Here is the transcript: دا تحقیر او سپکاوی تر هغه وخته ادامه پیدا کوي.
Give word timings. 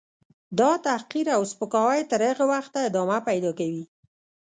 دا 0.59 0.71
تحقیر 0.87 1.27
او 1.37 1.41
سپکاوی 1.51 2.01
تر 2.11 2.21
هغه 2.29 2.45
وخته 2.53 2.77
ادامه 2.89 3.17
پیدا 3.27 3.51
کوي. 3.59 3.83